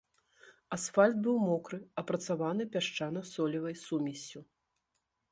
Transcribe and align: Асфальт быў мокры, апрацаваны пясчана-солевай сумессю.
Асфальт 0.75 1.17
быў 1.25 1.35
мокры, 1.49 1.77
апрацаваны 2.01 2.63
пясчана-солевай 2.75 3.75
сумессю. 3.83 4.41